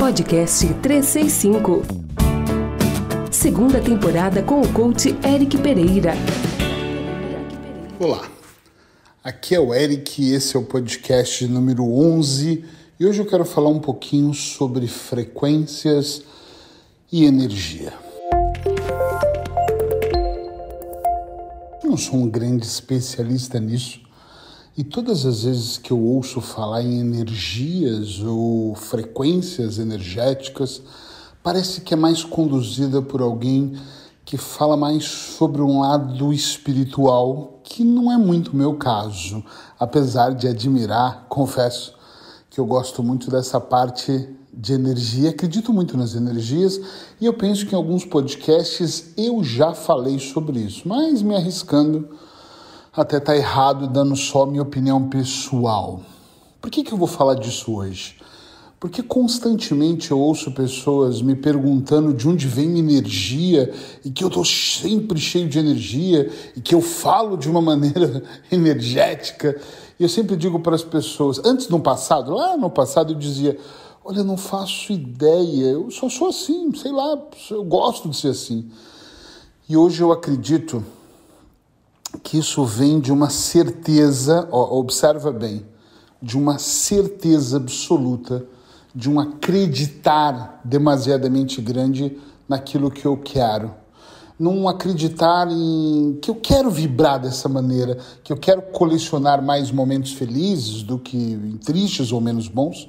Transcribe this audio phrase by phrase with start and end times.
[0.00, 1.82] Podcast 365.
[3.30, 6.14] Segunda temporada com o coach Eric Pereira.
[7.98, 8.26] Olá,
[9.22, 12.64] aqui é o Eric, esse é o podcast número 11
[12.98, 16.22] e hoje eu quero falar um pouquinho sobre frequências
[17.12, 17.92] e energia.
[21.84, 24.00] Eu não sou um grande especialista nisso,
[24.80, 30.80] e todas as vezes que eu ouço falar em energias ou frequências energéticas,
[31.42, 33.74] parece que é mais conduzida por alguém
[34.24, 39.44] que fala mais sobre um lado espiritual, que não é muito meu caso,
[39.78, 41.92] apesar de admirar, confesso
[42.48, 46.80] que eu gosto muito dessa parte de energia, acredito muito nas energias
[47.20, 52.08] e eu penso que em alguns podcasts eu já falei sobre isso, mas me arriscando
[52.92, 56.00] até tá errado dando só minha opinião pessoal.
[56.60, 58.16] Por que, que eu vou falar disso hoje?
[58.80, 64.28] Porque constantemente eu ouço pessoas me perguntando de onde vem minha energia e que eu
[64.28, 69.60] estou sempre cheio de energia e que eu falo de uma maneira energética.
[69.98, 73.58] E eu sempre digo para as pessoas, antes no passado, lá no passado eu dizia:
[74.02, 77.18] Olha, não faço ideia, eu só sou assim, sei lá,
[77.50, 78.70] eu gosto de ser assim.
[79.68, 80.82] E hoje eu acredito
[82.22, 85.64] que isso vem de uma certeza, ó, observa bem,
[86.20, 88.44] de uma certeza absoluta,
[88.94, 93.72] de um acreditar demasiadamente grande naquilo que eu quero.
[94.38, 100.12] Não acreditar em que eu quero vibrar dessa maneira, que eu quero colecionar mais momentos
[100.12, 102.88] felizes do que tristes ou menos bons.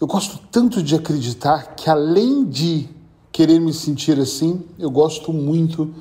[0.00, 2.88] Eu gosto tanto de acreditar que, além de
[3.32, 5.92] querer me sentir assim, eu gosto muito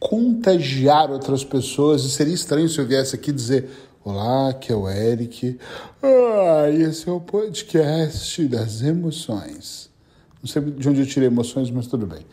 [0.00, 2.02] contagiar outras pessoas.
[2.02, 3.68] E seria estranho se eu viesse aqui dizer:
[4.02, 5.58] Olá, aqui é o Eric.
[6.02, 9.90] Ah, esse é o podcast das emoções.
[10.42, 12.24] Não sei de onde eu tirei emoções, mas tudo bem.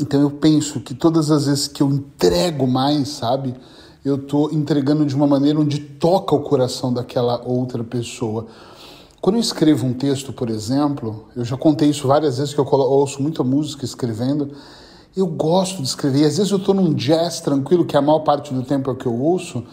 [0.00, 3.54] Então eu penso que todas as vezes que eu entrego mais, sabe,
[4.04, 8.46] eu estou entregando de uma maneira onde toca o coração daquela outra pessoa.
[9.20, 12.64] Quando eu escrevo um texto, por exemplo, eu já contei isso várias vezes que eu
[12.64, 14.52] ouço muita música escrevendo,
[15.16, 16.24] eu gosto de escrever.
[16.24, 18.96] Às vezes eu estou num jazz tranquilo, que a maior parte do tempo é o
[18.96, 19.64] que eu ouço,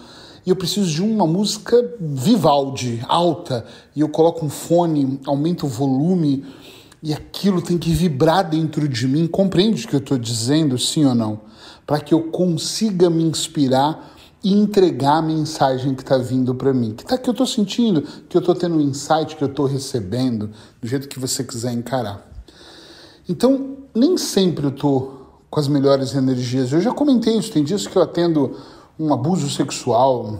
[0.45, 3.65] e eu preciso de uma música Vivaldi, alta,
[3.95, 6.45] e eu coloco um fone, aumento o volume,
[7.03, 9.27] e aquilo tem que vibrar dentro de mim.
[9.27, 11.41] Compreende o que eu estou dizendo, sim ou não?
[11.85, 16.93] Para que eu consiga me inspirar e entregar a mensagem que está vindo para mim.
[16.93, 19.65] Que tá que eu estou sentindo, que eu estou tendo um insight, que eu estou
[19.65, 20.49] recebendo,
[20.81, 22.25] do jeito que você quiser encarar.
[23.27, 25.16] Então, nem sempre eu estou
[25.49, 26.71] com as melhores energias.
[26.71, 28.57] Eu já comentei isso, tem dias que eu atendo
[28.99, 30.39] um abuso sexual,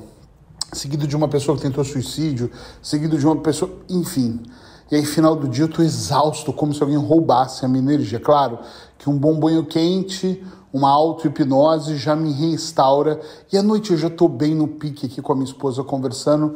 [0.74, 2.52] seguido de uma pessoa que tentou suicídio,
[2.82, 4.42] seguido de uma pessoa, enfim.
[4.90, 8.20] E aí, final do dia, eu tô exausto, como se alguém roubasse a minha energia.
[8.20, 8.60] Claro
[8.98, 10.42] que um bom banho quente,
[10.72, 13.20] uma auto-hipnose já me restaura.
[13.52, 16.56] E à noite eu já tô bem no pique aqui com a minha esposa conversando,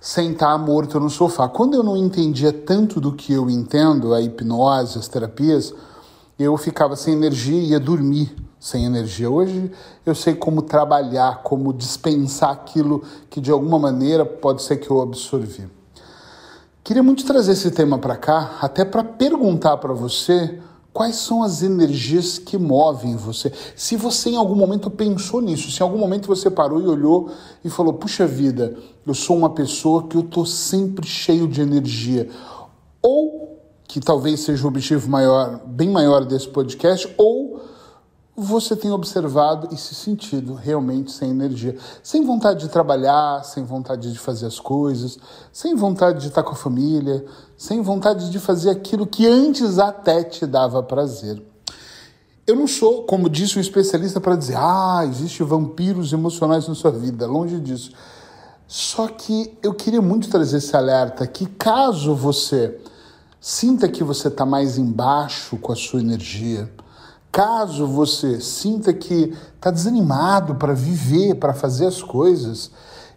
[0.00, 1.48] sem estar morto no sofá.
[1.48, 5.74] Quando eu não entendia tanto do que eu entendo, a hipnose, as terapias,
[6.38, 9.30] eu ficava sem energia e ia dormir sem energia.
[9.30, 9.70] Hoje
[10.06, 15.02] eu sei como trabalhar, como dispensar aquilo que de alguma maneira pode ser que eu
[15.02, 15.68] absorvi.
[16.82, 20.58] Queria muito trazer esse tema para cá, até para perguntar para você
[20.92, 23.52] quais são as energias que movem você.
[23.74, 27.30] Se você em algum momento pensou nisso, se em algum momento você parou e olhou
[27.64, 32.28] e falou: "Puxa vida, eu sou uma pessoa que eu tô sempre cheio de energia".
[33.02, 33.43] Ou
[33.94, 37.60] que talvez seja o objetivo maior, bem maior desse podcast, ou
[38.36, 44.12] você tem observado e se sentido realmente sem energia, sem vontade de trabalhar, sem vontade
[44.12, 45.16] de fazer as coisas,
[45.52, 47.24] sem vontade de estar com a família,
[47.56, 51.40] sem vontade de fazer aquilo que antes até te dava prazer.
[52.48, 56.90] Eu não sou, como disse um especialista, para dizer, ah, existem vampiros emocionais na sua
[56.90, 57.92] vida, longe disso.
[58.66, 62.76] Só que eu queria muito trazer esse alerta que caso você
[63.46, 66.72] Sinta que você está mais embaixo com a sua energia.
[67.30, 72.70] Caso você sinta que está desanimado para viver, para fazer as coisas,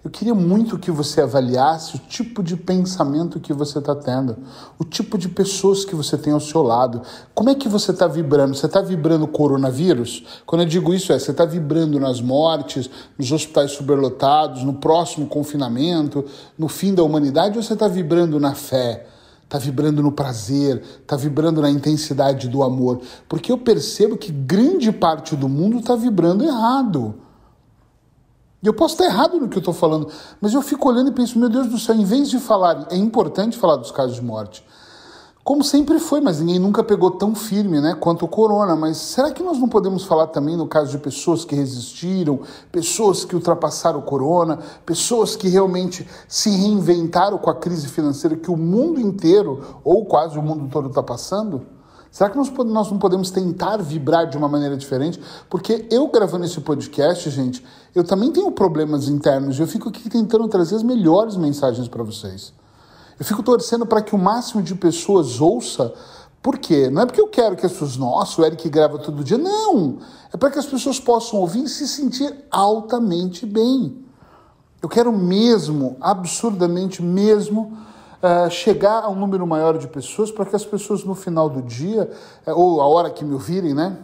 [0.03, 4.35] eu queria muito que você avaliasse o tipo de pensamento que você está tendo,
[4.77, 7.03] o tipo de pessoas que você tem ao seu lado.
[7.33, 8.53] Como é que você está vibrando?
[8.53, 10.25] Você está vibrando coronavírus?
[10.45, 15.25] Quando eu digo isso, é você está vibrando nas mortes, nos hospitais superlotados, no próximo
[15.25, 16.25] confinamento,
[16.57, 19.07] no fim da humanidade, ou você está vibrando na fé?
[19.47, 23.01] Está vibrando no prazer, está vibrando na intensidade do amor.
[23.29, 27.15] Porque eu percebo que grande parte do mundo está vibrando errado.
[28.61, 30.09] E eu posso estar errado no que eu estou falando,
[30.41, 32.97] mas eu fico olhando e penso, meu Deus do céu, em vez de falar, é
[32.97, 34.63] importante falar dos casos de morte,
[35.47, 38.75] como sempre foi, mas ninguém nunca pegou tão firme né, quanto o corona.
[38.75, 43.23] Mas será que nós não podemos falar também no caso de pessoas que resistiram, pessoas
[43.23, 48.57] que ultrapassaram o corona, pessoas que realmente se reinventaram com a crise financeira que o
[48.57, 51.61] mundo inteiro, ou quase o mundo todo, está passando?
[52.11, 55.17] Será que nós, nós não podemos tentar vibrar de uma maneira diferente?
[55.49, 57.63] Porque eu gravando esse podcast, gente,
[57.95, 62.03] eu também tenho problemas internos e eu fico aqui tentando trazer as melhores mensagens para
[62.03, 62.51] vocês.
[63.19, 65.93] Eu fico torcendo para que o máximo de pessoas ouça.
[66.41, 66.89] Por quê?
[66.89, 69.37] Não é porque eu quero que as pessoas, nossa, o Eric grava todo dia.
[69.37, 69.97] Não!
[70.31, 74.05] É para que as pessoas possam ouvir e se sentir altamente bem.
[74.81, 77.77] Eu quero mesmo, absurdamente mesmo,
[78.21, 81.61] uh, chegar a um número maior de pessoas para que as pessoas no final do
[81.63, 82.09] dia,
[82.45, 83.97] uh, ou a hora que me ouvirem, né?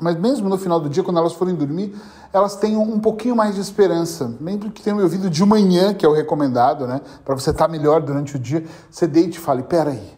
[0.00, 1.94] Mas mesmo no final do dia, quando elas forem dormir,
[2.32, 4.32] elas tenham um pouquinho mais de esperança.
[4.40, 7.00] Mesmo que tenham ouvido de manhã, que é o recomendado, né?
[7.24, 10.16] Para você estar tá melhor durante o dia, você deite e fale: peraí,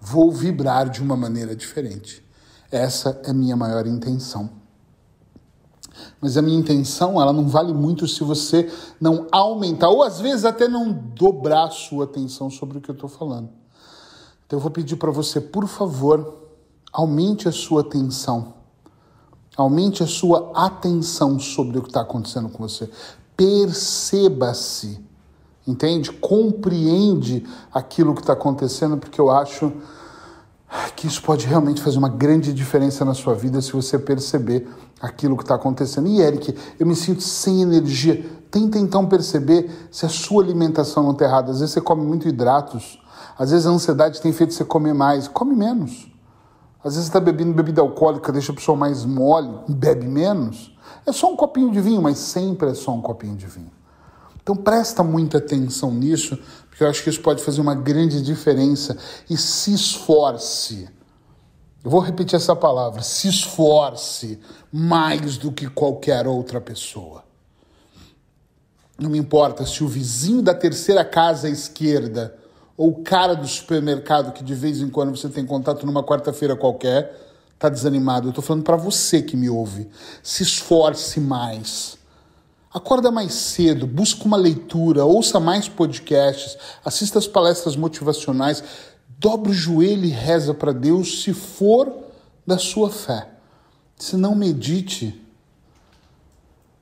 [0.00, 2.26] vou vibrar de uma maneira diferente.
[2.70, 4.48] Essa é a minha maior intenção.
[6.20, 8.70] Mas a minha intenção, ela não vale muito se você
[9.00, 12.94] não aumentar, ou às vezes até não dobrar a sua atenção sobre o que eu
[12.94, 13.50] estou falando.
[14.46, 16.46] Então eu vou pedir para você, por favor,
[16.92, 18.57] aumente a sua atenção
[19.58, 22.88] Aumente a sua atenção sobre o que está acontecendo com você.
[23.36, 25.00] Perceba-se,
[25.66, 26.12] entende?
[26.12, 27.44] Compreende
[27.74, 29.72] aquilo que está acontecendo, porque eu acho
[30.94, 34.68] que isso pode realmente fazer uma grande diferença na sua vida se você perceber
[35.00, 36.06] aquilo que está acontecendo.
[36.06, 38.30] E Eric, eu me sinto sem energia.
[38.52, 41.50] Tenta então perceber se a sua alimentação não está errada.
[41.50, 43.00] Às vezes você come muito hidratos,
[43.36, 45.26] às vezes a ansiedade tem feito você comer mais.
[45.26, 46.06] Come menos.
[46.82, 50.72] Às vezes está bebendo bebida alcoólica, deixa a pessoa mais mole, bebe menos.
[51.04, 53.72] É só um copinho de vinho, mas sempre é só um copinho de vinho.
[54.40, 56.38] Então presta muita atenção nisso,
[56.68, 58.96] porque eu acho que isso pode fazer uma grande diferença
[59.28, 60.88] e se esforce.
[61.84, 64.40] Eu vou repetir essa palavra, se esforce
[64.72, 67.24] mais do que qualquer outra pessoa.
[68.98, 72.36] Não me importa se o vizinho da terceira casa à esquerda
[72.78, 76.54] ou o cara do supermercado que de vez em quando você tem contato numa quarta-feira
[76.54, 77.12] qualquer,
[77.58, 78.28] tá desanimado.
[78.28, 79.90] Eu tô falando para você que me ouve.
[80.22, 81.98] Se esforce mais.
[82.72, 88.62] Acorda mais cedo, busca uma leitura, ouça mais podcasts, assista as palestras motivacionais,
[89.18, 91.92] dobra o joelho e reza para Deus se for
[92.46, 93.28] da sua fé.
[93.96, 95.20] Se não medite,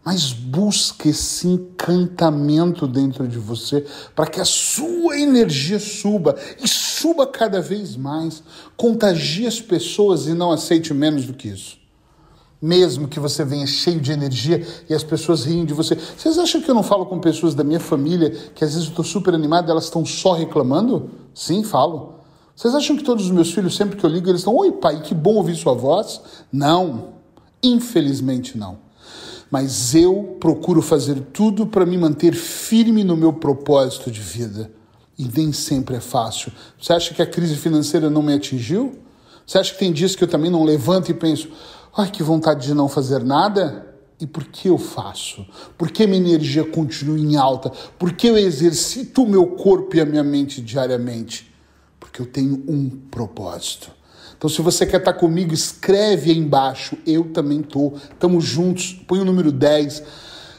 [0.06, 7.26] mas busque esse encantamento dentro de você para que a sua energia suba e suba
[7.26, 8.41] cada vez mais.
[8.76, 11.76] Contagie as pessoas e não aceite menos do que isso.
[12.62, 15.97] Mesmo que você venha cheio de energia e as pessoas riem de você.
[15.97, 18.91] Vocês acham que eu não falo com pessoas da minha família que às vezes eu
[18.91, 21.11] estou super animado e elas estão só reclamando?
[21.35, 22.20] Sim, falo.
[22.55, 25.03] Vocês acham que todos os meus filhos, sempre que eu ligo, eles estão: Oi, pai,
[25.03, 26.20] que bom ouvir sua voz?
[26.53, 27.17] Não.
[27.61, 28.85] Infelizmente, não
[29.50, 34.70] mas eu procuro fazer tudo para me manter firme no meu propósito de vida.
[35.19, 36.52] E nem sempre é fácil.
[36.81, 38.98] Você acha que a crise financeira não me atingiu?
[39.46, 41.48] Você acha que tem dias que eu também não levanto e penso,
[41.96, 43.94] ai, que vontade de não fazer nada?
[44.20, 45.46] E por que eu faço?
[45.76, 47.70] Por que minha energia continua em alta?
[47.98, 51.52] Por que eu exercito o meu corpo e a minha mente diariamente?
[52.00, 53.95] Porque eu tenho um propósito.
[54.36, 56.96] Então, se você quer estar comigo, escreve aí embaixo.
[57.06, 57.93] Eu também tô.
[58.19, 58.93] Tamo juntos.
[59.06, 60.02] Põe o número 10.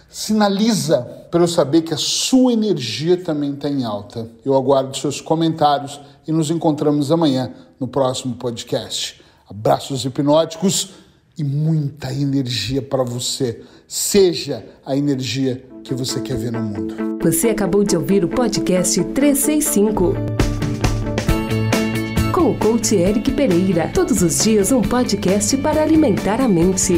[0.10, 4.28] Sinaliza para eu saber que a sua energia também está em alta.
[4.44, 9.22] Eu aguardo seus comentários e nos encontramos amanhã no próximo podcast.
[9.50, 10.90] Abraços hipnóticos
[11.38, 13.62] e muita energia para você.
[13.88, 16.96] Seja a energia que você quer ver no mundo.
[17.22, 20.47] Você acabou de ouvir o podcast 365
[22.48, 23.90] com o coach Eric Pereira.
[23.94, 26.94] Todos os dias um podcast para alimentar a mente.